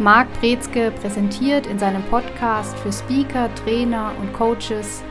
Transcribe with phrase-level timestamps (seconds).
[0.00, 5.04] Marc Brezke präsentiert in seinem Podcast für Speaker, Trainer und Coaches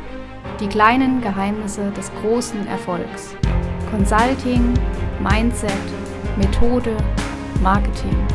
[0.60, 3.34] die kleinen Geheimnisse des großen Erfolgs.
[3.90, 4.74] Consulting,
[5.22, 5.72] Mindset,
[6.38, 6.98] Methode,
[7.62, 8.28] Marketing.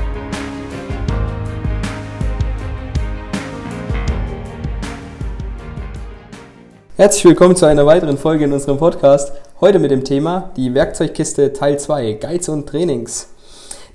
[6.97, 9.35] Herzlich willkommen zu einer weiteren Folge in unserem Podcast.
[9.61, 13.35] Heute mit dem Thema die Werkzeugkiste Teil 2, Guides und Trainings.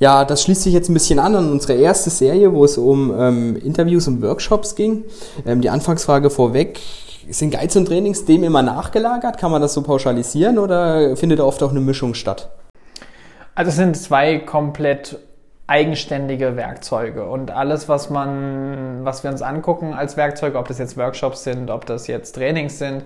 [0.03, 3.17] Ja, das schließt sich jetzt ein bisschen an an unsere erste Serie, wo es um
[3.17, 5.05] ähm, Interviews und Workshops ging.
[5.45, 6.81] Ähm, die Anfangsfrage vorweg,
[7.29, 9.37] sind Guides und Trainings dem immer nachgelagert?
[9.37, 12.49] Kann man das so pauschalisieren oder findet da oft auch eine Mischung statt?
[13.55, 15.19] Also es sind zwei komplett
[15.67, 20.97] eigenständige Werkzeuge und alles, was man, was wir uns angucken als Werkzeuge, ob das jetzt
[20.97, 23.03] Workshops sind, ob das jetzt Trainings sind,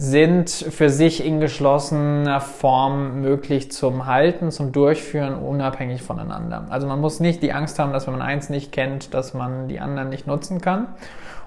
[0.00, 6.66] sind für sich in geschlossener Form möglich zum Halten, zum Durchführen, unabhängig voneinander.
[6.70, 9.66] Also man muss nicht die Angst haben, dass wenn man eins nicht kennt, dass man
[9.66, 10.86] die anderen nicht nutzen kann.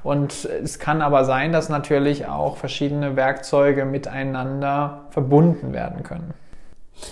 [0.03, 6.33] Und es kann aber sein, dass natürlich auch verschiedene Werkzeuge miteinander verbunden werden können.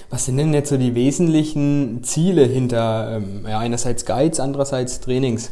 [0.09, 5.51] Was sind denn jetzt so die wesentlichen Ziele hinter ähm, ja, einerseits Guides, andererseits Trainings?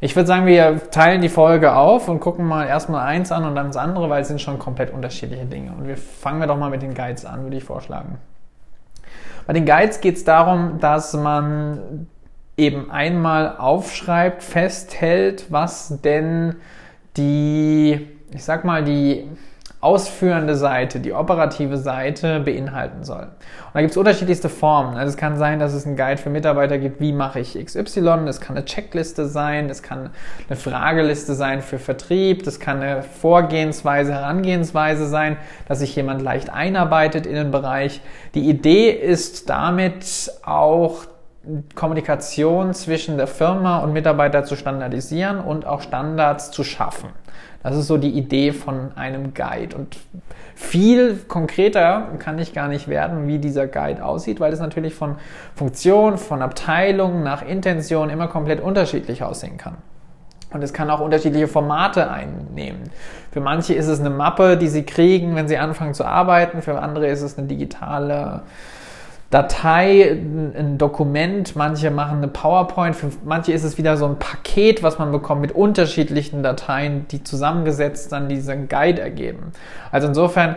[0.00, 3.56] Ich würde sagen, wir teilen die Folge auf und gucken mal erstmal eins an und
[3.56, 5.72] dann das andere, weil es sind schon komplett unterschiedliche Dinge.
[5.72, 8.18] Und wir fangen wir doch mal mit den Guides an, würde ich vorschlagen.
[9.46, 12.06] Bei den Guides geht es darum, dass man
[12.56, 16.56] eben einmal aufschreibt, festhält, was denn
[17.16, 19.28] die, ich sag mal, die
[19.80, 23.22] ausführende Seite, die operative Seite beinhalten soll.
[23.22, 24.96] Und da gibt es unterschiedlichste Formen.
[24.96, 28.26] Also es kann sein, dass es einen Guide für Mitarbeiter gibt, wie mache ich XY,
[28.26, 30.10] es kann eine Checkliste sein, es kann
[30.48, 35.36] eine Frageliste sein für Vertrieb, das kann eine Vorgehensweise, Herangehensweise sein,
[35.68, 38.00] dass sich jemand leicht einarbeitet in den Bereich.
[38.34, 41.04] Die Idee ist damit auch
[41.74, 47.08] Kommunikation zwischen der Firma und Mitarbeiter zu standardisieren und auch Standards zu schaffen.
[47.62, 49.76] Das ist so die Idee von einem Guide.
[49.76, 49.96] Und
[50.54, 55.16] viel konkreter kann ich gar nicht werden, wie dieser Guide aussieht, weil es natürlich von
[55.54, 59.76] Funktion, von Abteilung nach Intention immer komplett unterschiedlich aussehen kann.
[60.50, 62.84] Und es kann auch unterschiedliche Formate einnehmen.
[63.32, 66.62] Für manche ist es eine Mappe, die sie kriegen, wenn sie anfangen zu arbeiten.
[66.62, 68.42] Für andere ist es eine digitale
[69.30, 74.82] Datei, ein Dokument, manche machen eine PowerPoint, für manche ist es wieder so ein Paket,
[74.82, 79.52] was man bekommt mit unterschiedlichen Dateien, die zusammengesetzt dann diesen Guide ergeben.
[79.92, 80.56] Also insofern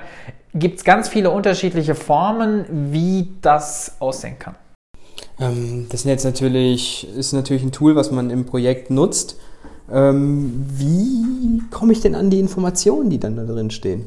[0.53, 4.55] gibt es ganz viele unterschiedliche Formen, wie das aussehen kann.
[5.39, 9.37] Ähm, das jetzt natürlich, ist natürlich ein Tool, was man im Projekt nutzt.
[9.91, 14.05] Ähm, wie komme ich denn an die Informationen, die dann da drin stehen?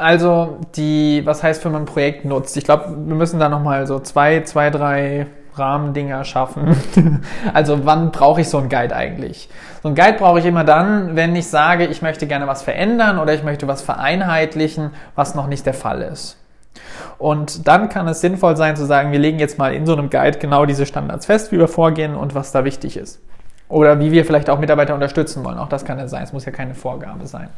[0.00, 2.56] Also die, was heißt, wenn man ein Projekt nutzt?
[2.56, 6.74] Ich glaube, wir müssen da nochmal so zwei, zwei, drei Rahmendinger schaffen.
[7.52, 9.50] also wann brauche ich so einen Guide eigentlich?
[9.82, 13.18] So einen Guide brauche ich immer dann, wenn ich sage, ich möchte gerne was verändern
[13.18, 16.38] oder ich möchte was vereinheitlichen, was noch nicht der Fall ist.
[17.18, 20.08] Und dann kann es sinnvoll sein zu sagen, wir legen jetzt mal in so einem
[20.08, 23.20] Guide genau diese Standards fest, wie wir vorgehen und was da wichtig ist.
[23.68, 25.58] Oder wie wir vielleicht auch Mitarbeiter unterstützen wollen.
[25.58, 26.22] Auch das kann ja sein.
[26.22, 27.50] Es muss ja keine Vorgabe sein.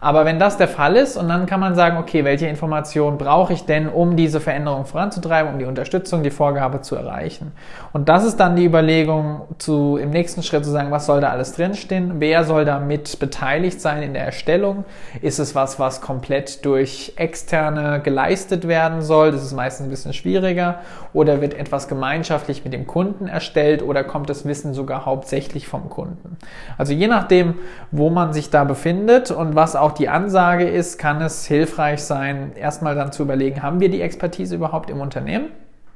[0.00, 3.52] Aber wenn das der Fall ist und dann kann man sagen, okay, welche Informationen brauche
[3.52, 7.52] ich denn, um diese Veränderung voranzutreiben, um die Unterstützung, die Vorgabe zu erreichen?
[7.92, 11.30] Und das ist dann die Überlegung, zu, im nächsten Schritt zu sagen, was soll da
[11.30, 12.14] alles drinstehen?
[12.18, 14.84] Wer soll da mit beteiligt sein in der Erstellung?
[15.22, 19.32] Ist es was, was komplett durch externe geleistet werden soll?
[19.32, 20.80] Das ist meistens ein bisschen schwieriger.
[21.14, 25.88] Oder wird etwas gemeinschaftlich mit dem Kunden erstellt oder kommt das Wissen sogar hauptsächlich vom
[25.88, 26.36] Kunden?
[26.76, 27.54] Also je nachdem,
[27.90, 32.02] wo man sich da befindet und was auch auch die Ansage ist, kann es hilfreich
[32.02, 35.46] sein, erstmal dann zu überlegen, haben wir die Expertise überhaupt im Unternehmen?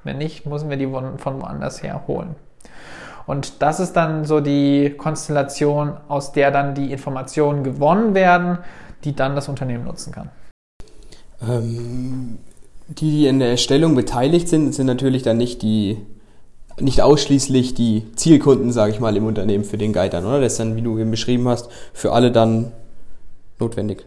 [0.04, 2.36] Wenn nicht, müssen wir die von woanders her holen.
[3.26, 8.58] Und das ist dann so die Konstellation, aus der dann die Informationen gewonnen werden,
[9.02, 10.30] die dann das Unternehmen nutzen kann.
[11.42, 12.38] Ähm,
[12.86, 15.98] die, die in der Erstellung beteiligt sind, sind natürlich dann nicht die
[16.78, 20.40] nicht ausschließlich die Zielkunden, sage ich mal, im Unternehmen für den Guide dann, oder?
[20.40, 22.72] Das ist dann, wie du eben beschrieben hast, für alle dann
[23.60, 24.04] notwendig.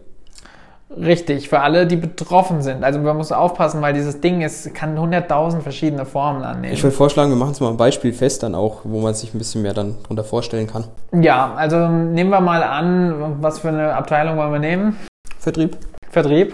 [0.95, 2.83] Richtig, für alle, die betroffen sind.
[2.83, 6.73] Also man muss aufpassen, weil dieses Ding ist, kann 100.000 verschiedene Formen annehmen.
[6.73, 9.33] Ich würde vorschlagen, wir machen es mal ein Beispiel fest dann auch, wo man sich
[9.33, 10.85] ein bisschen mehr dann darunter vorstellen kann.
[11.19, 14.97] Ja, also nehmen wir mal an, was für eine Abteilung wollen wir nehmen?
[15.39, 15.77] Vertrieb.
[16.11, 16.53] Vertrieb.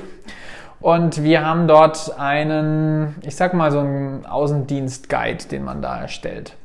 [0.79, 6.55] Und wir haben dort einen, ich sag mal so einen Außendienst-Guide, den man da erstellt.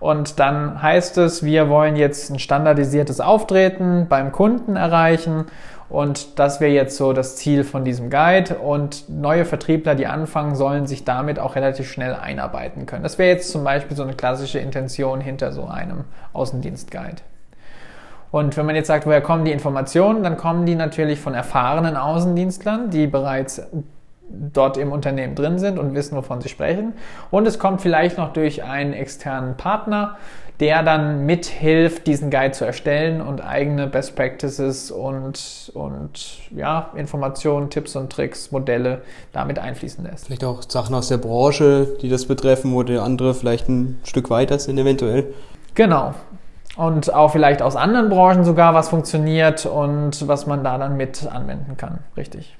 [0.00, 5.46] Und dann heißt es, wir wollen jetzt ein standardisiertes Auftreten beim Kunden erreichen
[5.88, 8.56] Und das wäre jetzt so das Ziel von diesem Guide.
[8.58, 13.02] Und neue Vertriebler, die anfangen, sollen sich damit auch relativ schnell einarbeiten können.
[13.02, 16.04] Das wäre jetzt zum Beispiel so eine klassische Intention hinter so einem
[16.34, 17.22] Außendienstguide.
[18.30, 21.96] Und wenn man jetzt sagt, woher kommen die Informationen, dann kommen die natürlich von erfahrenen
[21.96, 23.62] Außendienstlern, die bereits
[24.30, 26.92] dort im Unternehmen drin sind und wissen, wovon sie sprechen.
[27.30, 30.16] Und es kommt vielleicht noch durch einen externen Partner,
[30.60, 37.70] der dann mithilft, diesen Guide zu erstellen und eigene Best Practices und, und ja, Informationen,
[37.70, 39.02] Tipps und Tricks, Modelle
[39.32, 40.26] damit einfließen lässt.
[40.26, 44.30] Vielleicht auch Sachen aus der Branche, die das betreffen, wo die andere vielleicht ein Stück
[44.30, 45.32] weiter sind eventuell.
[45.74, 46.14] Genau.
[46.76, 51.26] Und auch vielleicht aus anderen Branchen sogar, was funktioniert und was man da dann mit
[51.26, 51.98] anwenden kann.
[52.16, 52.56] Richtig.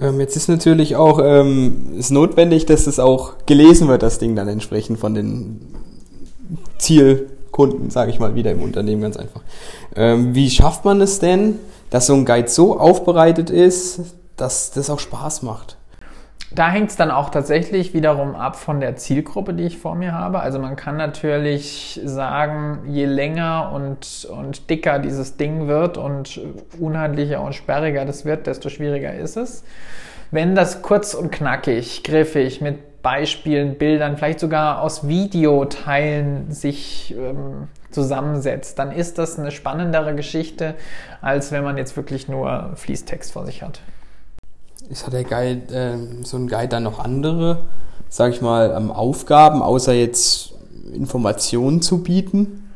[0.00, 4.34] Ähm, jetzt ist natürlich auch ähm, ist notwendig, dass es auch gelesen wird, das Ding
[4.34, 5.60] dann entsprechend von den
[6.78, 9.40] Zielkunden, sage ich mal, wieder im Unternehmen ganz einfach.
[9.94, 11.58] Ähm, wie schafft man es denn,
[11.90, 14.00] dass so ein Guide so aufbereitet ist,
[14.36, 15.76] dass das auch Spaß macht?
[16.50, 20.12] Da hängt es dann auch tatsächlich wiederum ab von der Zielgruppe, die ich vor mir
[20.12, 20.40] habe.
[20.40, 26.40] Also man kann natürlich sagen, je länger und, und dicker dieses Ding wird und
[26.78, 29.64] unhandlicher und sperriger das wird, desto schwieriger ist es.
[30.30, 37.68] Wenn das kurz und knackig, griffig, mit Beispielen, Bildern, vielleicht sogar aus Videoteilen sich ähm,
[37.90, 40.74] zusammensetzt, dann ist das eine spannendere Geschichte,
[41.20, 43.80] als wenn man jetzt wirklich nur Fließtext vor sich hat.
[44.90, 47.64] Ist hat der Guide, äh, so ein Guide dann noch andere,
[48.08, 50.54] sag ich mal, ähm, Aufgaben, außer jetzt
[50.92, 52.70] Informationen zu bieten?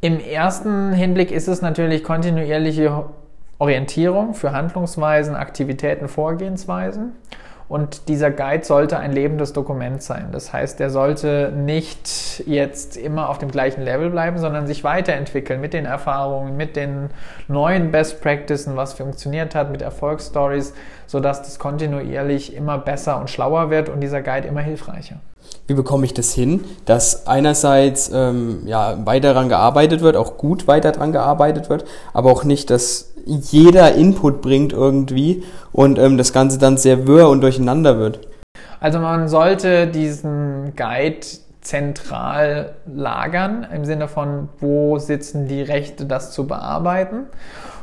[0.00, 3.04] Im ersten Hinblick ist es natürlich kontinuierliche
[3.58, 7.12] Orientierung für Handlungsweisen, Aktivitäten, Vorgehensweisen.
[7.70, 10.30] Und dieser Guide sollte ein lebendes Dokument sein.
[10.32, 15.60] Das heißt, er sollte nicht jetzt immer auf dem gleichen Level bleiben, sondern sich weiterentwickeln
[15.60, 17.10] mit den Erfahrungen, mit den
[17.46, 20.74] neuen Best Practices, was funktioniert hat, mit Erfolgsstories,
[21.06, 25.20] sodass das kontinuierlich immer besser und schlauer wird und dieser Guide immer hilfreicher.
[25.68, 30.66] Wie bekomme ich das hin, dass einerseits ähm, ja, weiter daran gearbeitet wird, auch gut
[30.66, 36.32] weiter daran gearbeitet wird, aber auch nicht, dass jeder Input bringt irgendwie und ähm, das
[36.32, 38.20] Ganze dann sehr wirr und durcheinander wird.
[38.80, 41.20] Also man sollte diesen Guide
[41.60, 47.26] zentral lagern, im Sinne von, wo sitzen die Rechte, das zu bearbeiten.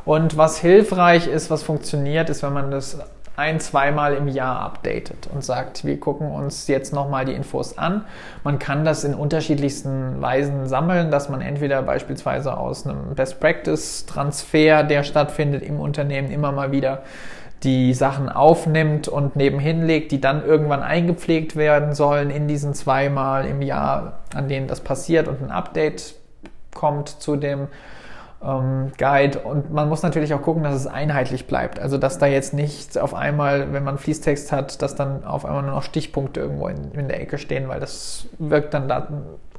[0.06, 2.98] Und was hilfreich ist, was funktioniert, ist, wenn man das
[3.38, 8.04] ein, zweimal im Jahr updatet und sagt, wir gucken uns jetzt nochmal die Infos an.
[8.44, 14.08] Man kann das in unterschiedlichsten Weisen sammeln, dass man entweder beispielsweise aus einem Best Practice
[14.08, 17.04] Transfer, der stattfindet im Unternehmen, immer mal wieder
[17.64, 23.46] die Sachen aufnimmt und nebenhin legt, die dann irgendwann eingepflegt werden sollen in diesen zweimal
[23.46, 26.16] im Jahr, an denen das passiert und ein Update
[26.74, 27.68] kommt zu dem
[28.44, 29.40] ähm, Guide.
[29.40, 31.80] Und man muss natürlich auch gucken, dass es einheitlich bleibt.
[31.80, 35.64] Also, dass da jetzt nicht auf einmal, wenn man Fließtext hat, dass dann auf einmal
[35.64, 39.08] nur noch Stichpunkte irgendwo in, in der Ecke stehen, weil das wirkt dann da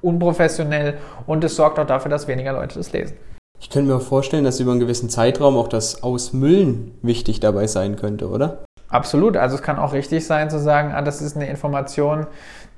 [0.01, 3.17] unprofessionell und es sorgt auch dafür, dass weniger Leute das lesen.
[3.61, 7.67] Ich könnte mir auch vorstellen, dass über einen gewissen Zeitraum auch das Ausmüllen wichtig dabei
[7.67, 8.65] sein könnte, oder?
[8.89, 9.37] Absolut.
[9.37, 12.27] Also es kann auch richtig sein zu sagen, ah, das ist eine Information,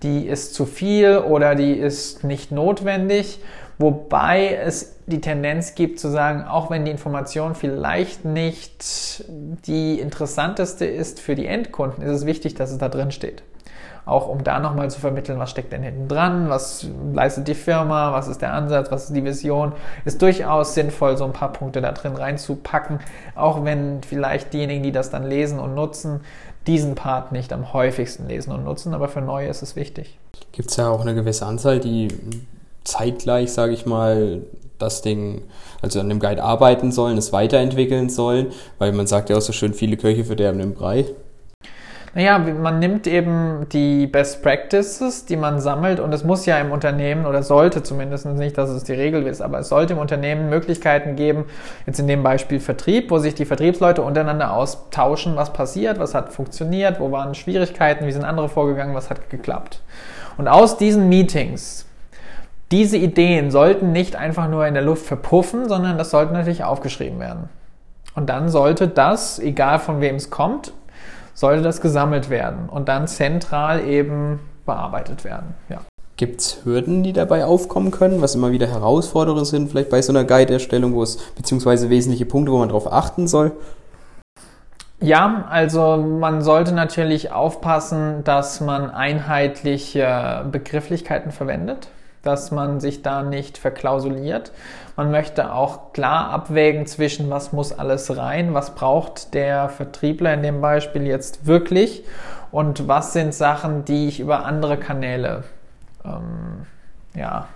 [0.03, 3.41] die ist zu viel oder die ist nicht notwendig.
[3.81, 9.25] Wobei es die Tendenz gibt zu sagen, auch wenn die Information vielleicht nicht
[9.67, 13.43] die interessanteste ist für die Endkunden, ist es wichtig, dass es da drin steht.
[14.05, 18.13] Auch um da nochmal zu vermitteln, was steckt denn hinten dran, was leistet die Firma,
[18.13, 19.73] was ist der Ansatz, was ist die Vision,
[20.05, 23.01] ist durchaus sinnvoll, so ein paar Punkte da drin reinzupacken,
[23.35, 26.21] auch wenn vielleicht diejenigen, die das dann lesen und nutzen,
[26.67, 30.19] diesen Part nicht am häufigsten lesen und nutzen, aber für neue ist es wichtig.
[30.53, 32.09] Gibt es ja auch eine gewisse Anzahl, die
[32.91, 34.43] zeitgleich, sage ich mal,
[34.79, 35.43] das Ding,
[35.83, 39.53] also an dem Guide arbeiten sollen, es weiterentwickeln sollen, weil man sagt ja auch so
[39.53, 41.05] schön, viele Köche verderben den Brei.
[42.13, 46.73] Naja, man nimmt eben die Best Practices, die man sammelt, und es muss ja im
[46.73, 50.51] Unternehmen, oder sollte zumindest nicht, dass es die Regel ist, aber es sollte im Unternehmen
[50.51, 51.45] Möglichkeiten geben,
[51.87, 56.33] jetzt in dem Beispiel Vertrieb, wo sich die Vertriebsleute untereinander austauschen, was passiert, was hat
[56.33, 59.81] funktioniert, wo waren Schwierigkeiten, wie sind andere vorgegangen, was hat geklappt.
[60.37, 61.87] Und aus diesen Meetings
[62.73, 67.19] diese Ideen sollten nicht einfach nur in der Luft verpuffen, sondern das sollte natürlich aufgeschrieben
[67.19, 67.49] werden.
[68.15, 70.73] Und dann sollte das, egal von wem es kommt,
[71.35, 75.55] sollte das gesammelt werden und dann zentral eben bearbeitet werden.
[75.69, 75.81] Ja.
[76.17, 80.13] Gibt es Hürden, die dabei aufkommen können, was immer wieder Herausforderungen sind, vielleicht bei so
[80.13, 83.53] einer Guide-Erstellung, wo es beziehungsweise wesentliche Punkte, wo man darauf achten soll?
[85.01, 91.89] Ja, also man sollte natürlich aufpassen, dass man einheitliche Begrifflichkeiten verwendet.
[92.23, 94.53] Dass man sich da nicht verklausuliert.
[94.97, 100.43] Man möchte auch klar abwägen zwischen, was muss alles rein, was braucht der Vertriebler in
[100.43, 102.05] dem Beispiel jetzt wirklich
[102.51, 105.45] und was sind Sachen, die ich über andere Kanäle
[106.05, 106.67] ähm,
[107.15, 107.49] ja,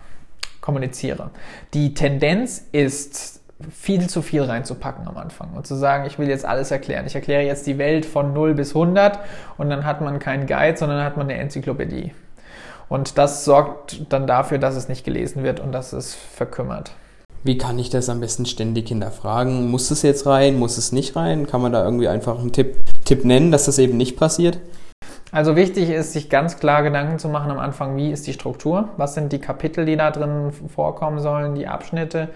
[0.61, 1.30] kommuniziere.
[1.75, 3.40] Die Tendenz ist,
[3.71, 7.06] viel zu viel reinzupacken am Anfang und zu sagen, ich will jetzt alles erklären.
[7.06, 9.18] Ich erkläre jetzt die Welt von 0 bis 100
[9.59, 12.12] und dann hat man keinen Guide, sondern hat man eine Enzyklopädie.
[12.88, 16.93] Und das sorgt dann dafür, dass es nicht gelesen wird und dass es verkümmert.
[17.43, 19.71] Wie kann ich das am besten ständig hinterfragen?
[19.71, 20.59] Muss es jetzt rein?
[20.59, 21.47] Muss es nicht rein?
[21.47, 24.59] Kann man da irgendwie einfach einen Tipp, Tipp nennen, dass das eben nicht passiert?
[25.31, 28.88] Also wichtig ist, sich ganz klar Gedanken zu machen am Anfang, wie ist die Struktur?
[28.97, 32.29] Was sind die Kapitel, die da drin vorkommen sollen, die Abschnitte?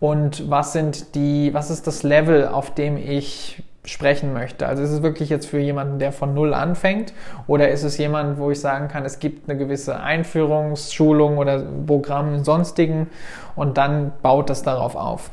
[0.00, 4.66] Und was sind die, was ist das Level, auf dem ich sprechen möchte.
[4.66, 7.12] Also ist es wirklich jetzt für jemanden, der von Null anfängt
[7.48, 12.44] oder ist es jemand, wo ich sagen kann, es gibt eine gewisse Einführungsschulung oder Programm
[12.44, 13.08] sonstigen
[13.56, 15.30] und dann baut das darauf auf.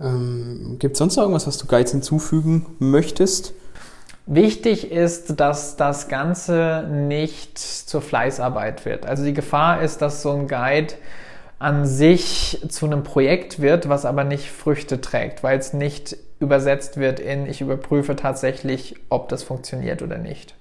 [0.00, 3.54] Ähm, gibt es sonst noch irgendwas, was du Guides hinzufügen möchtest?
[4.26, 9.06] Wichtig ist, dass das Ganze nicht zur Fleißarbeit wird.
[9.06, 10.94] Also die Gefahr ist, dass so ein Guide
[11.58, 16.98] an sich zu einem Projekt wird, was aber nicht Früchte trägt, weil es nicht übersetzt
[16.98, 20.54] wird in ich überprüfe tatsächlich, ob das funktioniert oder nicht.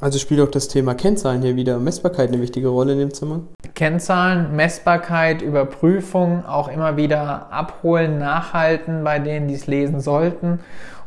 [0.00, 3.42] Also spielt auch das Thema Kennzahlen hier wieder Messbarkeit eine wichtige Rolle in dem Zimmer?
[3.74, 10.60] Kennzahlen, Messbarkeit, Überprüfung, auch immer wieder abholen, nachhalten bei denen, die es lesen sollten.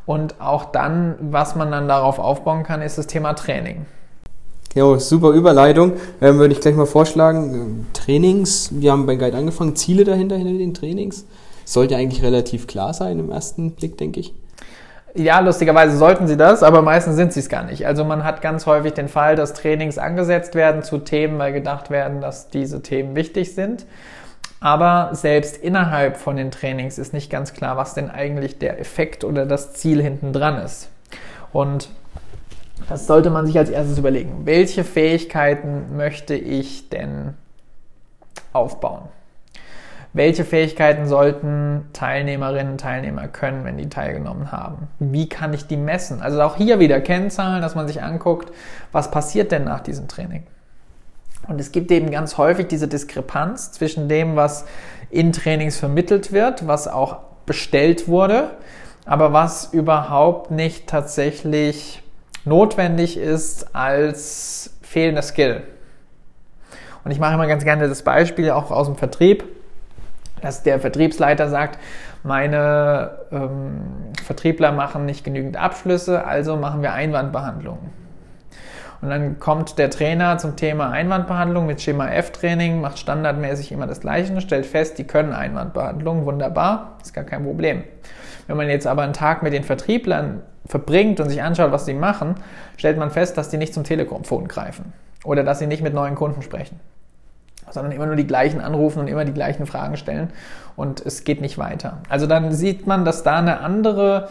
[0.06, 3.86] Und auch dann, was man dann darauf aufbauen kann, ist das Thema Training.
[4.74, 5.94] Jo, super Überleitung.
[6.22, 7.88] Ähm, würde ich gleich mal vorschlagen.
[7.94, 11.26] Trainings, wir haben bei Guide angefangen, Ziele dahinter, hinter den Trainings.
[11.68, 14.34] Sollte eigentlich relativ klar sein im ersten Blick, denke ich.
[15.16, 17.86] Ja, lustigerweise sollten sie das, aber meistens sind sie es gar nicht.
[17.86, 21.90] Also man hat ganz häufig den Fall, dass Trainings angesetzt werden zu Themen, weil gedacht
[21.90, 23.86] werden, dass diese Themen wichtig sind.
[24.62, 29.26] Aber selbst innerhalb von den Trainings ist nicht ganz klar, was denn eigentlich der Effekt
[29.26, 30.88] oder das Ziel hinten dran ist.
[31.52, 31.90] Und
[32.88, 34.46] das sollte man sich als erstes überlegen.
[34.46, 37.34] Welche Fähigkeiten möchte ich denn
[38.54, 39.10] aufbauen?
[40.18, 44.88] Welche Fähigkeiten sollten Teilnehmerinnen und Teilnehmer können, wenn die teilgenommen haben?
[44.98, 46.24] Wie kann ich die messen?
[46.24, 48.52] Also auch hier wieder Kennzahlen, dass man sich anguckt,
[48.92, 50.42] was passiert denn nach diesem Training?
[51.48, 54.66] Und es gibt eben ganz häufig diese Diskrepanz zwischen dem, was
[55.12, 58.58] in Trainings vermittelt wird, was auch bestellt wurde,
[59.06, 62.02] aber was überhaupt nicht tatsächlich
[62.44, 65.62] notwendig ist als fehlender Skill.
[67.06, 69.44] Und ich mache immer ganz gerne das Beispiel auch aus dem Vertrieb,
[70.42, 71.80] dass der Vertriebsleiter sagt,
[72.24, 73.82] meine ähm,
[74.24, 78.08] Vertriebler machen nicht genügend Abschlüsse, also machen wir Einwandbehandlungen.
[79.02, 84.02] Und dann kommt der Trainer zum Thema Einwandbehandlung mit Schema F-Training, macht standardmäßig immer das
[84.02, 87.84] Gleiche stellt fest, die können Einwandbehandlung, wunderbar, ist gar kein Problem.
[88.48, 91.94] Wenn man jetzt aber einen Tag mit den Vertrieblern verbringt und sich anschaut, was sie
[91.94, 92.36] machen,
[92.78, 96.16] stellt man fest, dass die nicht zum Telekomphon greifen oder dass sie nicht mit neuen
[96.16, 96.80] Kunden sprechen,
[97.72, 100.30] sondern immer nur die gleichen anrufen und immer die gleichen Fragen stellen
[100.76, 102.00] und es geht nicht weiter.
[102.10, 104.30] Also dann sieht man, dass da eine andere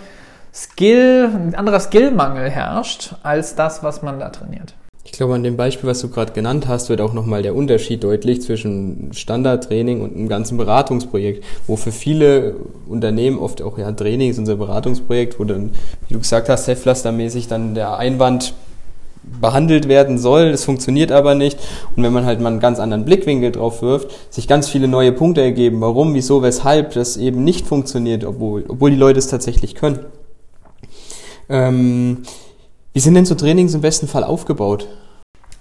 [0.55, 4.75] Skill, ein anderer Skillmangel herrscht als das, was man da trainiert.
[5.07, 8.03] Ich glaube, an dem Beispiel, was du gerade genannt hast, wird auch nochmal der Unterschied
[8.03, 12.57] deutlich zwischen Standardtraining und einem ganzen Beratungsprojekt, wo für viele
[12.89, 15.71] Unternehmen oft auch ja Training ist unser Beratungsprojekt, wo dann,
[16.09, 18.55] wie du gesagt hast, Self-Cluster-mäßig dann der Einwand
[19.41, 21.59] behandelt werden soll, das funktioniert aber nicht.
[21.95, 25.13] Und wenn man halt mal einen ganz anderen Blickwinkel drauf wirft, sich ganz viele neue
[25.13, 29.75] Punkte ergeben, warum, wieso, weshalb das eben nicht funktioniert, obwohl, obwohl die Leute es tatsächlich
[29.75, 30.01] können.
[31.49, 32.23] Ähm,
[32.93, 34.89] wie sind denn so Trainings im besten Fall aufgebaut?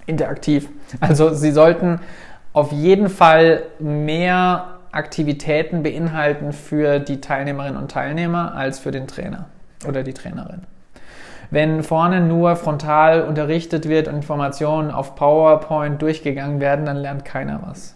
[0.06, 0.68] Interaktiv.
[1.00, 2.00] Also sie sollten
[2.52, 9.46] auf jeden Fall mehr Aktivitäten beinhalten für die Teilnehmerinnen und Teilnehmer als für den Trainer
[9.86, 10.62] oder die Trainerin.
[11.50, 17.60] Wenn vorne nur frontal unterrichtet wird und Informationen auf PowerPoint durchgegangen werden, dann lernt keiner
[17.66, 17.94] was.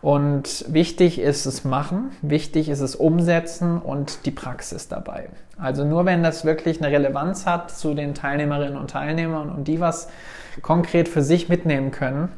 [0.00, 5.28] Und wichtig ist es machen, wichtig ist es umsetzen und die Praxis dabei.
[5.58, 9.80] Also nur wenn das wirklich eine Relevanz hat zu den Teilnehmerinnen und Teilnehmern und die
[9.80, 10.08] was
[10.62, 12.28] konkret für sich mitnehmen können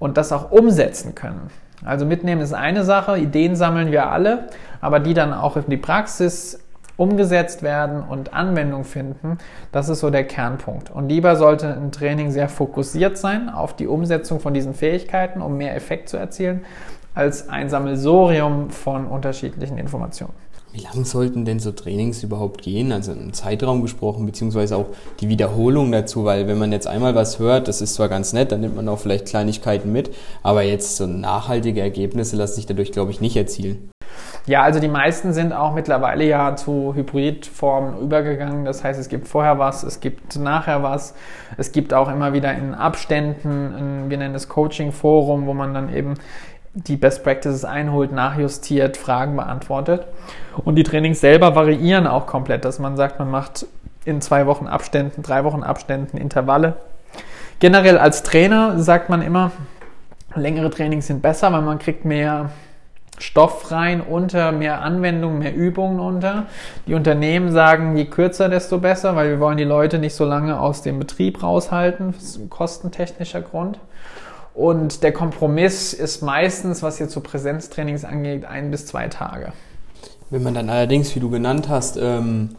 [0.00, 1.50] und das auch umsetzen können.
[1.84, 4.48] Also mitnehmen ist eine Sache, Ideen sammeln wir alle,
[4.80, 6.58] aber die dann auch in die Praxis
[7.00, 9.38] umgesetzt werden und Anwendung finden,
[9.72, 10.90] das ist so der Kernpunkt.
[10.90, 15.56] Und lieber sollte ein Training sehr fokussiert sein auf die Umsetzung von diesen Fähigkeiten, um
[15.56, 16.60] mehr Effekt zu erzielen,
[17.14, 20.34] als ein Sammelsorium von unterschiedlichen Informationen.
[20.72, 22.92] Wie lang sollten denn so Trainings überhaupt gehen?
[22.92, 24.86] Also im Zeitraum gesprochen, beziehungsweise auch
[25.20, 28.52] die Wiederholung dazu, weil wenn man jetzt einmal was hört, das ist zwar ganz nett,
[28.52, 32.92] dann nimmt man auch vielleicht Kleinigkeiten mit, aber jetzt so nachhaltige Ergebnisse lassen sich dadurch,
[32.92, 33.90] glaube ich, nicht erzielen.
[34.46, 38.64] Ja, also die meisten sind auch mittlerweile ja zu Hybridformen übergegangen.
[38.64, 41.14] Das heißt, es gibt vorher was, es gibt nachher was.
[41.56, 43.74] Es gibt auch immer wieder in Abständen,
[44.06, 46.14] ein, wir nennen es Coaching-Forum, wo man dann eben
[46.74, 50.06] die Best Practices einholt, nachjustiert, Fragen beantwortet.
[50.64, 53.66] Und die Trainings selber variieren auch komplett, dass man sagt, man macht
[54.04, 56.76] in zwei Wochen Abständen, drei Wochen Abständen Intervalle.
[57.58, 59.50] Generell als Trainer sagt man immer,
[60.34, 62.50] längere Trainings sind besser, weil man kriegt mehr
[63.22, 66.46] Stoff rein unter, mehr Anwendungen, mehr Übungen unter.
[66.86, 70.58] Die Unternehmen sagen, je kürzer, desto besser, weil wir wollen die Leute nicht so lange
[70.58, 73.78] aus dem Betrieb raushalten, das ist ein kostentechnischer Grund.
[74.54, 79.52] Und der Kompromiss ist meistens, was jetzt so Präsenztrainings angeht, ein bis zwei Tage.
[80.30, 82.56] Wenn man dann allerdings, wie du genannt hast, ähm,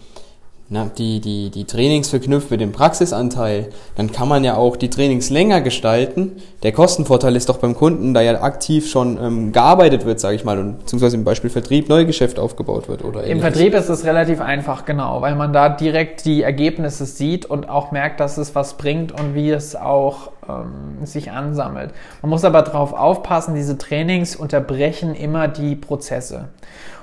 [0.73, 4.89] na, die, die, die Trainings verknüpft mit dem Praxisanteil, dann kann man ja auch die
[4.89, 6.37] Trainings länger gestalten.
[6.63, 10.45] Der Kostenvorteil ist doch beim Kunden, da ja aktiv schon ähm, gearbeitet wird, sage ich
[10.45, 14.39] mal, und beziehungsweise im Beispiel Vertrieb Neugeschäft aufgebaut wird oder Im Vertrieb ist es relativ
[14.39, 18.77] einfach, genau, weil man da direkt die Ergebnisse sieht und auch merkt, dass es was
[18.77, 21.91] bringt und wie es auch ähm, sich ansammelt.
[22.21, 26.47] Man muss aber darauf aufpassen, diese Trainings unterbrechen immer die Prozesse.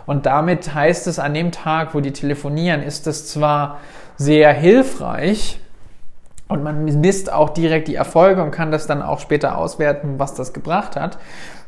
[0.09, 3.79] Und damit heißt es, an dem Tag, wo die telefonieren, ist es zwar
[4.17, 5.61] sehr hilfreich,
[6.49, 10.33] und man misst auch direkt die Erfolge und kann das dann auch später auswerten, was
[10.33, 11.19] das gebracht hat.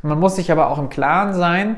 [0.00, 1.74] Man muss sich aber auch im Klaren sein,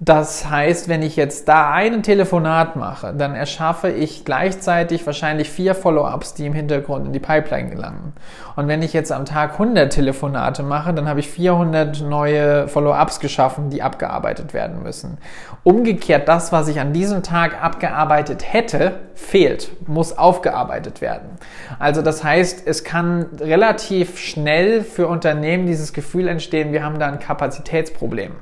[0.00, 5.74] das heißt, wenn ich jetzt da einen Telefonat mache, dann erschaffe ich gleichzeitig wahrscheinlich vier
[5.74, 8.12] Follow-ups, die im Hintergrund in die Pipeline gelangen.
[8.54, 13.18] Und wenn ich jetzt am Tag 100 Telefonate mache, dann habe ich 400 neue Follow-ups
[13.18, 15.18] geschaffen, die abgearbeitet werden müssen.
[15.64, 21.30] Umgekehrt, das, was ich an diesem Tag abgearbeitet hätte, fehlt, muss aufgearbeitet werden.
[21.80, 27.08] Also das heißt, es kann relativ schnell für Unternehmen dieses Gefühl entstehen, wir haben da
[27.08, 28.36] ein Kapazitätsproblem.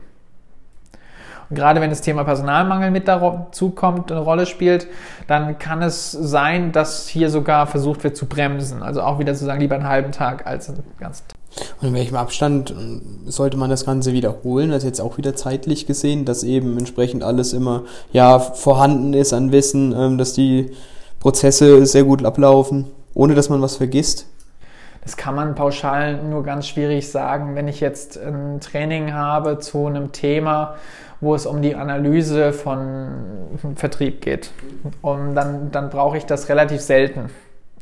[1.49, 4.89] Und gerade wenn das Thema Personalmangel mit dazu kommt, eine Rolle spielt,
[5.29, 8.83] dann kann es sein, dass hier sogar versucht wird zu bremsen.
[8.83, 11.37] Also auch wieder zu sagen, lieber einen halben Tag als einen ganzen Tag.
[11.81, 14.71] Und in welchem Abstand äh, sollte man das Ganze wiederholen?
[14.71, 19.33] Das ist jetzt auch wieder zeitlich gesehen, dass eben entsprechend alles immer ja vorhanden ist
[19.33, 20.73] an Wissen, ähm, dass die
[21.21, 24.27] Prozesse sehr gut ablaufen, ohne dass man was vergisst.
[25.03, 27.55] Das kann man pauschal nur ganz schwierig sagen.
[27.55, 30.75] Wenn ich jetzt ein Training habe zu einem Thema,
[31.21, 33.09] wo es um die Analyse von
[33.75, 34.51] Vertrieb geht.
[35.03, 37.31] Und dann, dann brauche ich das relativ selten.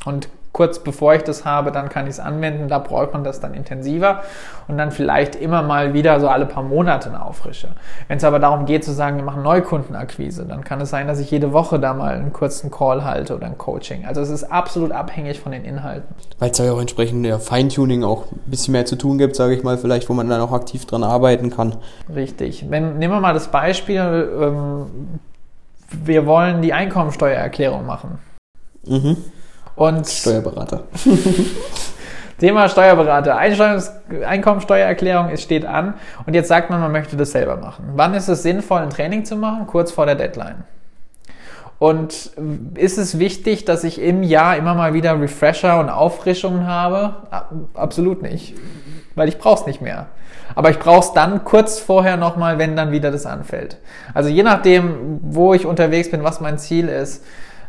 [0.05, 2.69] Und kurz bevor ich das habe, dann kann ich es anwenden.
[2.69, 4.23] Da braucht man das dann intensiver
[4.69, 7.71] und dann vielleicht immer mal wieder so alle paar Monate eine Auffrische.
[8.07, 11.19] Wenn es aber darum geht zu sagen, wir machen Neukundenakquise, dann kann es sein, dass
[11.19, 14.07] ich jede Woche da mal einen kurzen Call halte oder ein Coaching.
[14.07, 16.14] Also es ist absolut abhängig von den Inhalten.
[16.38, 19.55] Weil es ja auch entsprechend der Feintuning auch ein bisschen mehr zu tun gibt, sage
[19.55, 21.75] ich mal, vielleicht, wo man dann auch aktiv dran arbeiten kann.
[22.14, 22.67] Richtig.
[22.71, 24.87] Wenn, nehmen wir mal das Beispiel, ähm,
[25.90, 28.19] wir wollen die Einkommensteuererklärung machen.
[28.87, 29.17] Mhm.
[29.76, 30.84] Und Steuerberater.
[32.38, 33.37] Thema Steuerberater.
[33.37, 35.94] Einkommensteuererklärung es steht an
[36.26, 37.92] und jetzt sagt man, man möchte das selber machen.
[37.94, 39.66] Wann ist es sinnvoll, ein Training zu machen?
[39.66, 40.64] Kurz vor der Deadline.
[41.78, 42.30] Und
[42.74, 47.16] ist es wichtig, dass ich im Jahr immer mal wieder Refresher und Auffrischungen habe?
[47.74, 48.54] Absolut nicht,
[49.14, 50.06] weil ich brauche es nicht mehr.
[50.54, 53.78] Aber ich brauche es dann kurz vorher nochmal, wenn dann wieder das anfällt.
[54.12, 57.24] Also je nachdem, wo ich unterwegs bin, was mein Ziel ist,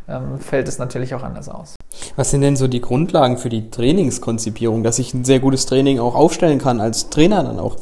[0.08, 1.75] ähm, fällt es natürlich auch anders aus.
[2.18, 6.00] Was sind denn so die Grundlagen für die Trainingskonzipierung, dass ich ein sehr gutes Training
[6.00, 7.76] auch aufstellen kann, als Trainer dann auch?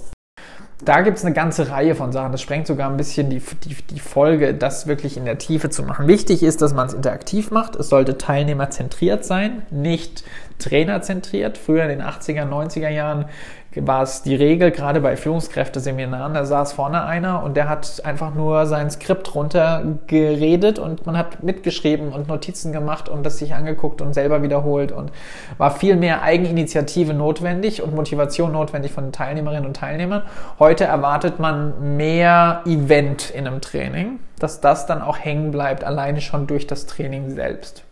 [0.84, 2.32] Da gibt es eine ganze Reihe von Sachen.
[2.32, 5.84] Das sprengt sogar ein bisschen die, die, die Folge, das wirklich in der Tiefe zu
[5.84, 6.08] machen.
[6.08, 7.76] Wichtig ist, dass man es interaktiv macht.
[7.76, 10.24] Es sollte teilnehmerzentriert sein, nicht
[10.60, 11.58] trainerzentriert.
[11.58, 13.26] Früher in den 80er, 90er Jahren
[13.76, 18.34] war es die Regel, gerade bei Führungskräfteseminaren, da saß vorne einer und der hat einfach
[18.34, 24.02] nur sein Skript runtergeredet und man hat mitgeschrieben und Notizen gemacht und das sich angeguckt
[24.02, 25.12] und selber wiederholt und
[25.58, 30.24] war viel mehr Eigeninitiative notwendig und Motivation notwendig von den Teilnehmerinnen und Teilnehmern.
[30.60, 36.22] Heute erwartet man mehr Event in einem Training, dass das dann auch hängen bleibt, alleine
[36.22, 37.84] schon durch das Training selbst.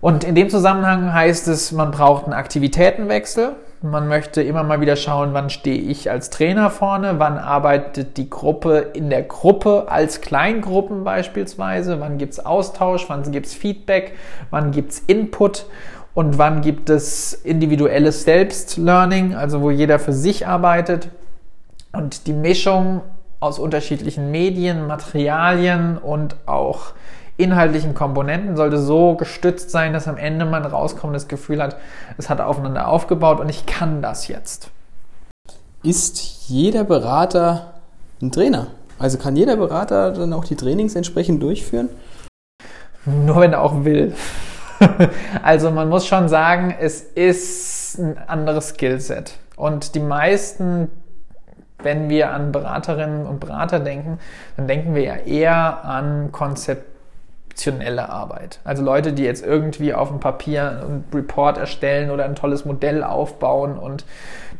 [0.00, 3.56] Und in dem Zusammenhang heißt es, man braucht einen Aktivitätenwechsel.
[3.82, 8.28] Man möchte immer mal wieder schauen, wann stehe ich als Trainer vorne, wann arbeitet die
[8.28, 14.12] Gruppe in der Gruppe als Kleingruppen beispielsweise, wann gibt es Austausch, wann gibt es Feedback,
[14.50, 15.64] wann gibt es Input
[16.12, 21.08] und wann gibt es individuelles Selbstlearning, also wo jeder für sich arbeitet.
[21.92, 23.00] Und die Mischung
[23.40, 26.92] aus unterschiedlichen Medien, Materialien und auch
[27.42, 31.76] inhaltlichen Komponenten sollte so gestützt sein, dass am Ende man rauskommt, das Gefühl hat,
[32.18, 34.70] es hat aufeinander aufgebaut und ich kann das jetzt.
[35.82, 37.74] Ist jeder Berater
[38.20, 38.68] ein Trainer?
[38.98, 41.88] Also kann jeder Berater dann auch die Trainings entsprechend durchführen?
[43.06, 44.14] Nur wenn er auch will.
[45.42, 49.38] also man muss schon sagen, es ist ein anderes Skillset.
[49.56, 50.88] Und die meisten,
[51.82, 54.18] wenn wir an Beraterinnen und Berater denken,
[54.56, 56.30] dann denken wir ja eher an
[57.50, 58.60] konzeptionelle Arbeit.
[58.64, 63.02] Also Leute, die jetzt irgendwie auf dem Papier ein Report erstellen oder ein tolles Modell
[63.02, 64.04] aufbauen und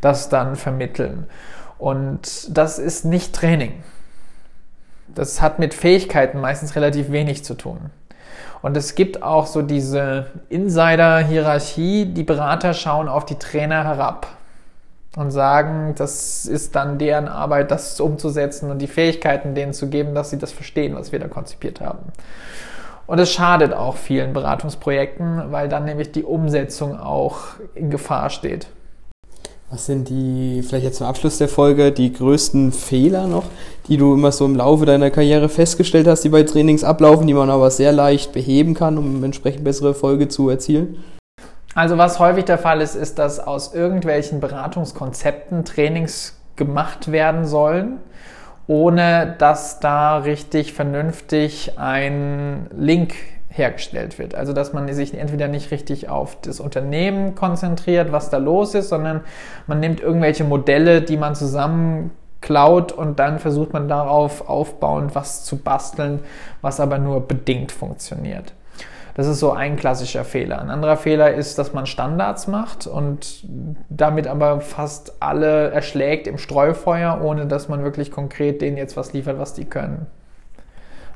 [0.01, 1.25] das dann vermitteln.
[1.77, 3.83] Und das ist nicht Training.
[5.07, 7.89] Das hat mit Fähigkeiten meistens relativ wenig zu tun.
[8.61, 14.27] Und es gibt auch so diese Insider-Hierarchie, die Berater schauen auf die Trainer herab
[15.15, 20.13] und sagen, das ist dann deren Arbeit, das umzusetzen und die Fähigkeiten denen zu geben,
[20.13, 22.11] dass sie das verstehen, was wir da konzipiert haben.
[23.11, 27.39] Und es schadet auch vielen Beratungsprojekten, weil dann nämlich die Umsetzung auch
[27.75, 28.67] in Gefahr steht.
[29.69, 33.43] Was sind die, vielleicht jetzt zum Abschluss der Folge, die größten Fehler noch,
[33.89, 37.33] die du immer so im Laufe deiner Karriere festgestellt hast, die bei Trainings ablaufen, die
[37.33, 41.03] man aber sehr leicht beheben kann, um entsprechend bessere Erfolge zu erzielen?
[41.75, 47.97] Also was häufig der Fall ist, ist, dass aus irgendwelchen Beratungskonzepten Trainings gemacht werden sollen,
[48.71, 53.13] ohne dass da richtig vernünftig ein Link
[53.49, 54.33] hergestellt wird.
[54.33, 58.87] Also dass man sich entweder nicht richtig auf das Unternehmen konzentriert, was da los ist,
[58.87, 59.25] sondern
[59.67, 65.43] man nimmt irgendwelche Modelle, die man zusammen klaut und dann versucht man darauf aufbauend was
[65.43, 66.21] zu basteln,
[66.61, 68.53] was aber nur bedingt funktioniert.
[69.13, 70.61] Das ist so ein klassischer Fehler.
[70.61, 73.45] Ein anderer Fehler ist, dass man Standards macht und
[73.89, 79.13] damit aber fast alle erschlägt im Streufeuer, ohne dass man wirklich konkret denen jetzt was
[79.13, 80.07] liefert, was die können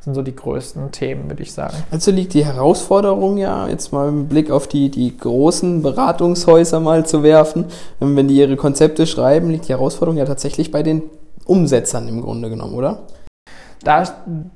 [0.06, 1.76] sind so die größten Themen, würde ich sagen.
[1.92, 7.06] Also liegt die Herausforderung ja, jetzt mal im Blick auf die, die großen Beratungshäuser mal
[7.06, 7.66] zu werfen,
[8.00, 11.02] wenn die ihre Konzepte schreiben, liegt die Herausforderung ja tatsächlich bei den
[11.46, 13.00] Umsetzern im Grunde genommen, oder?
[13.84, 14.04] Da,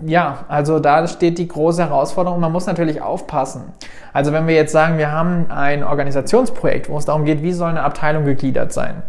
[0.06, 2.40] ja, also da steht die große Herausforderung.
[2.40, 3.74] Man muss natürlich aufpassen.
[4.14, 7.70] Also wenn wir jetzt sagen, wir haben ein Organisationsprojekt, wo es darum geht, wie soll
[7.70, 9.04] eine Abteilung gegliedert sein,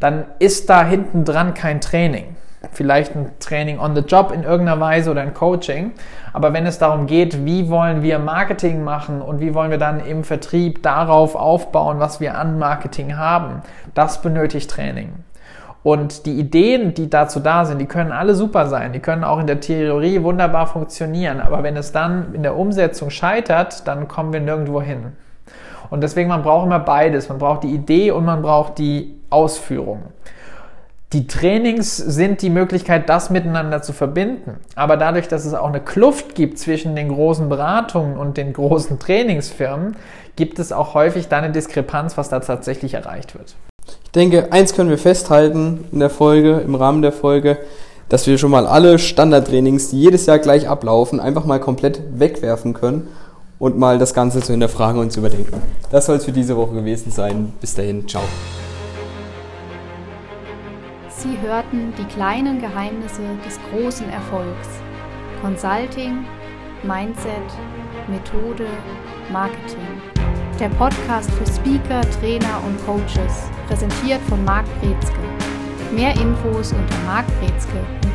[0.00, 2.36] dann ist da hinten dran kein Training
[2.72, 5.92] vielleicht ein Training on the Job in irgendeiner Weise oder ein Coaching.
[6.32, 10.04] Aber wenn es darum geht, wie wollen wir Marketing machen und wie wollen wir dann
[10.04, 13.62] im Vertrieb darauf aufbauen, was wir an Marketing haben,
[13.94, 15.12] das benötigt Training.
[15.84, 18.94] Und die Ideen, die dazu da sind, die können alle super sein.
[18.94, 21.42] Die können auch in der Theorie wunderbar funktionieren.
[21.42, 25.12] Aber wenn es dann in der Umsetzung scheitert, dann kommen wir nirgendwo hin.
[25.90, 27.28] Und deswegen, man braucht immer beides.
[27.28, 30.04] Man braucht die Idee und man braucht die Ausführung.
[31.12, 34.60] Die Trainings sind die Möglichkeit, das miteinander zu verbinden.
[34.76, 38.98] Aber dadurch, dass es auch eine Kluft gibt zwischen den großen Beratungen und den großen
[38.98, 39.96] Trainingsfirmen,
[40.34, 43.54] gibt es auch häufig da eine Diskrepanz, was da tatsächlich erreicht wird.
[44.14, 47.58] Ich denke, eins können wir festhalten in der Folge, im Rahmen der Folge,
[48.08, 52.74] dass wir schon mal alle Standardtrainings, die jedes Jahr gleich ablaufen, einfach mal komplett wegwerfen
[52.74, 53.08] können
[53.58, 55.60] und mal das Ganze zu hinterfragen und zu überdenken.
[55.90, 57.54] Das soll es für diese Woche gewesen sein.
[57.60, 58.22] Bis dahin, ciao.
[61.08, 64.68] Sie hörten die kleinen Geheimnisse des großen Erfolgs.
[65.42, 66.24] Consulting,
[66.84, 67.50] Mindset,
[68.06, 68.66] Methode,
[69.32, 70.13] Marketing.
[70.60, 75.18] Der Podcast für Speaker, Trainer und Coaches, präsentiert von Marc Brezke.
[75.92, 78.13] Mehr Infos unter markbrezke.de.